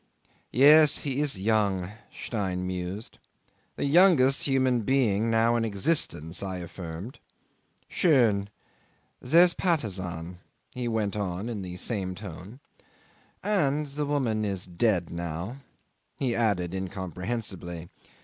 "Yes; 0.51 1.03
he 1.03 1.19
is 1.21 1.39
young," 1.39 1.91
Stein 2.11 2.65
mused. 2.65 3.19
"The 3.75 3.85
youngest 3.85 4.45
human 4.47 4.81
being 4.81 5.29
now 5.29 5.55
in 5.55 5.63
existence," 5.63 6.41
I 6.41 6.57
affirmed. 6.57 7.19
"Schon. 7.87 8.47
There's 9.21 9.53
Patusan," 9.53 10.39
he 10.73 10.87
went 10.87 11.15
on 11.15 11.49
in 11.49 11.61
the 11.61 11.77
same 11.77 12.15
tone.... 12.15 12.59
"And 13.43 13.85
the 13.85 14.07
woman 14.07 14.43
is 14.43 14.65
dead 14.65 15.11
now," 15.11 15.57
he 16.17 16.35
added 16.35 16.73
incomprehensibly. 16.73 17.89